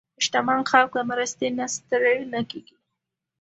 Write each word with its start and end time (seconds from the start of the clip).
شتمن 0.25 0.61
خلک 0.71 0.91
له 0.97 1.03
مرستې 1.11 1.47
نه 1.57 1.65
ستړي 1.75 2.17
نه 2.33 2.41
کېږي. 2.49 2.77